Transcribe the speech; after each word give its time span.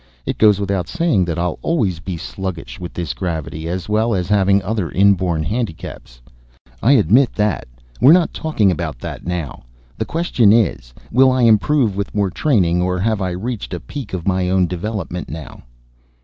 It 0.25 0.39
goes 0.39 0.59
without 0.59 0.87
saying 0.87 1.25
that 1.25 1.37
I'll 1.37 1.59
always 1.61 1.99
be 1.99 2.17
sluggish 2.17 2.79
with 2.79 2.91
this 2.91 3.13
gravity, 3.13 3.67
as 3.67 3.87
well 3.87 4.15
as 4.15 4.29
having 4.29 4.59
other 4.63 4.89
inborn 4.89 5.43
handicaps. 5.43 6.19
I 6.81 6.93
admit 6.93 7.33
that. 7.35 7.67
We're 8.01 8.11
not 8.13 8.33
talking 8.33 8.71
about 8.71 8.97
that 8.97 9.27
now. 9.27 9.61
The 9.99 10.05
question 10.05 10.51
is 10.51 10.91
will 11.11 11.31
I 11.31 11.43
improve 11.43 11.95
with 11.95 12.15
more 12.15 12.31
training, 12.31 12.81
or 12.81 12.97
have 12.97 13.21
I 13.21 13.29
reached 13.29 13.75
a 13.75 13.79
peak 13.79 14.15
of 14.15 14.27
my 14.27 14.49
own 14.49 14.65
development 14.65 15.29
now?" 15.29 15.61